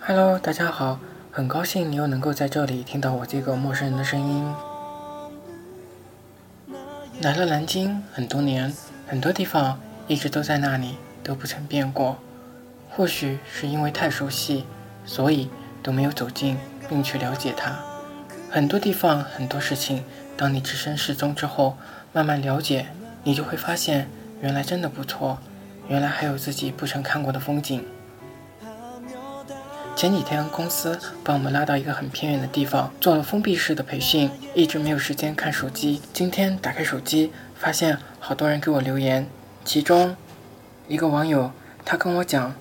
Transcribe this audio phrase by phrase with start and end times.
[0.00, 0.98] Hello，大家好，
[1.30, 4.54] 很高兴你又能够在这里听到我这个陌生人的声音。
[7.20, 8.74] 来了南京很多年，
[9.06, 9.78] 很多地方
[10.08, 12.16] 一直都在那里，都不曾变过。
[12.88, 14.64] 或许是因为太熟悉，
[15.06, 15.48] 所以
[15.82, 17.78] 都没有走近并去了解它。
[18.50, 20.04] 很多地方，很多事情，
[20.36, 21.76] 当你置身事中之后，
[22.12, 22.88] 慢慢了解，
[23.22, 24.08] 你就会发现，
[24.40, 25.38] 原来真的不错，
[25.88, 27.84] 原来还有自己不曾看过的风景。
[29.94, 36.02] 前几天公司把我们拉到一个很偏远的地方，做了封闭式的培训，一直没有时间看手机。
[36.12, 39.26] 今天打开手机，发现好多人给我留言，
[39.64, 40.14] 其中
[40.86, 41.50] 一个网友
[41.84, 42.54] 他跟我讲。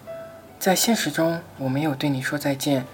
[0.59, 2.85] 在现实中，我没有对你说再见，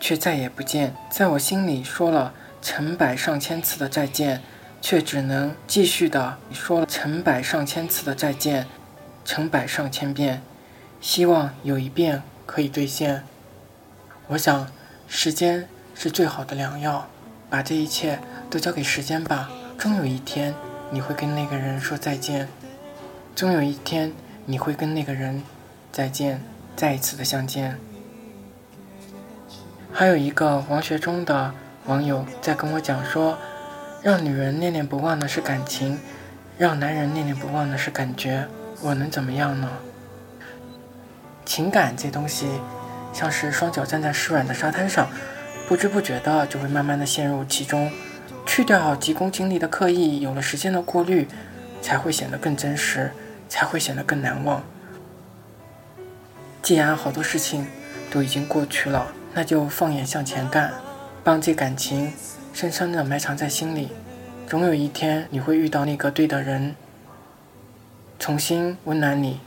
[0.00, 4.42] 却再也不见；在我心里说了成百上千次的再见，
[4.80, 8.66] 却只能继续的说了成百上千次的再见，
[9.24, 10.40] 成百上千遍，
[11.00, 13.24] 希望有一遍可以兑现。
[14.28, 14.66] 我想，
[15.06, 17.08] 时间是最好的良药，
[17.50, 19.50] 把这一切都交给时间吧。
[19.76, 20.54] 终有一天，
[20.90, 22.46] 你会跟那个人说再见；
[23.34, 24.12] 终有一天，
[24.46, 25.42] 你会跟那个人
[25.92, 26.40] 再见。
[26.76, 27.78] 再一次的相见。
[29.92, 31.54] 还有一个王学忠的
[31.86, 33.38] 网友在跟我讲说，
[34.02, 35.98] 让女人念念不忘的是感情，
[36.58, 38.46] 让男人念念不忘的是感觉。
[38.82, 39.70] 我能怎么样呢？
[41.46, 42.46] 情感这东西，
[43.12, 45.08] 像是双脚站在湿软的沙滩上，
[45.66, 47.90] 不知不觉的就会慢慢的陷入其中。
[48.44, 51.26] 去掉急功近利的刻意，有了时间的过滤，
[51.80, 53.12] 才会显得更真实，
[53.48, 54.62] 才会显得更难忘。
[56.66, 57.64] 既然好多事情
[58.10, 60.74] 都已经过去了，那就放眼向前干，
[61.22, 62.12] 帮这感情
[62.52, 63.92] 深深的埋藏在心里。
[64.48, 66.74] 总有一天你会遇到那个对的人，
[68.18, 69.38] 重新温暖你，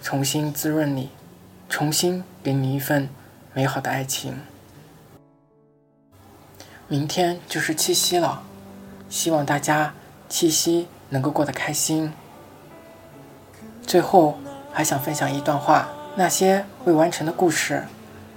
[0.00, 1.10] 重新滋润你，
[1.68, 3.08] 重新给你一份
[3.52, 4.38] 美好的爱情。
[6.86, 8.44] 明天就是七夕了，
[9.08, 9.92] 希望大家
[10.28, 12.12] 七夕能够过得开心。
[13.84, 14.38] 最后
[14.72, 15.88] 还想分享一段话。
[16.18, 17.84] 那些未完成的故事，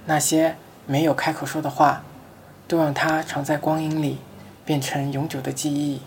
[0.06, 0.54] 那些
[0.86, 2.04] 没有开口说的话，
[2.68, 4.20] 都让它藏在光阴里，
[4.64, 6.00] 变成永久的记忆。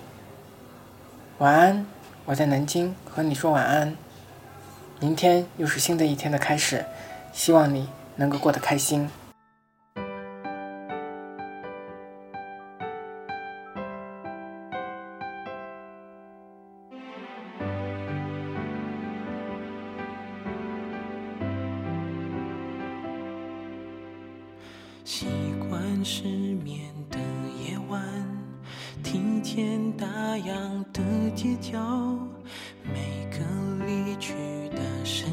[1.39, 1.85] 晚安，
[2.23, 3.93] 我在南京和你说晚安。
[5.01, 6.85] 明天又是新的一天的开始，
[7.33, 9.09] 希望你能够过得开心。
[25.05, 25.27] 习
[25.69, 27.19] 惯失眠的
[27.63, 28.03] 夜晚，
[29.03, 30.07] 听见大
[30.39, 31.03] 洋的
[31.35, 31.77] 街角，
[32.83, 34.33] 每个离去
[34.69, 35.29] 的身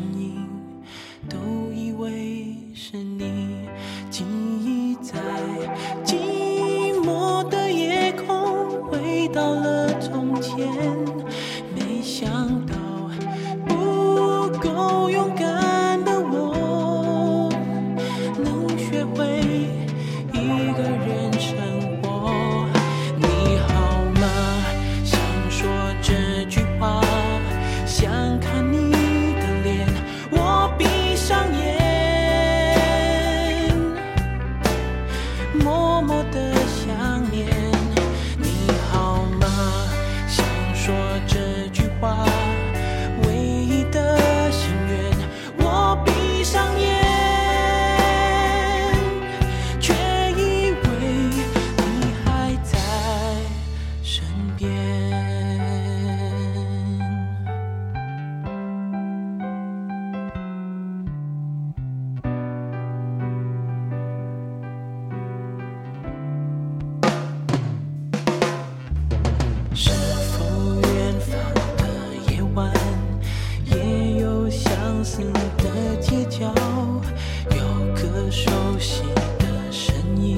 [78.32, 79.02] 熟悉
[79.38, 80.34] 的声音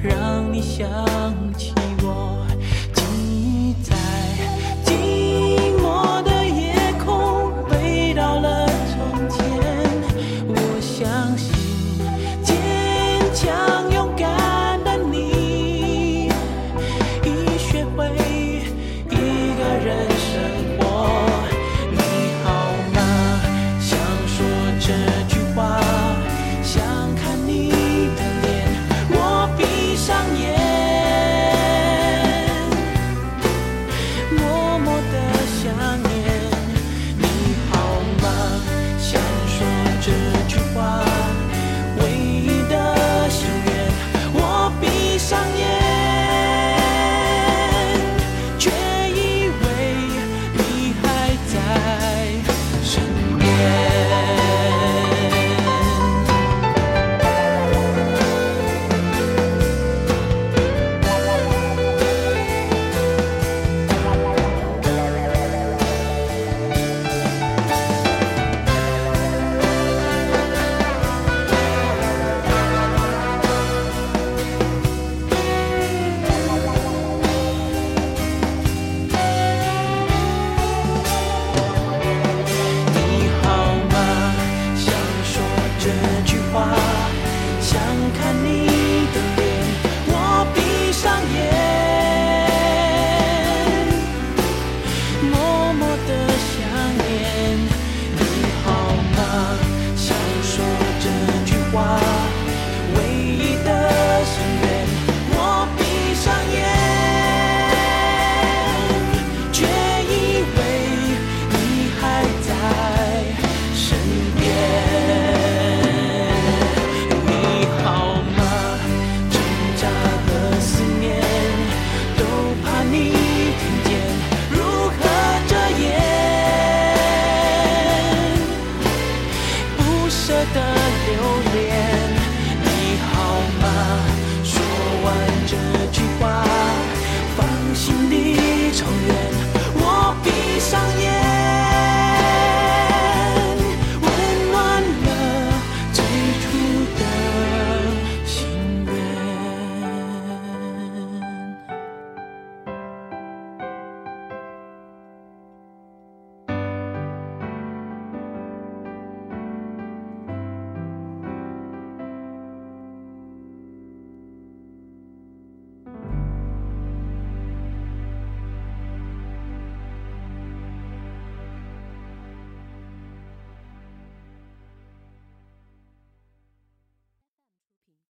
[0.00, 0.86] 让你想
[1.58, 1.74] 起